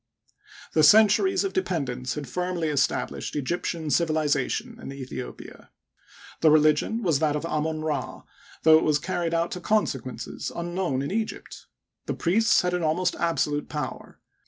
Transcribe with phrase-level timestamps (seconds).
[0.73, 5.69] The centuries of dependence had firmly established Egyptian civilization in Aethiopia.
[6.39, 8.23] The religion was that of Amon Ra,
[8.63, 11.67] though it was carried out to consequences unknown in Egypt.
[12.07, 14.19] The priests had an almost absolute power.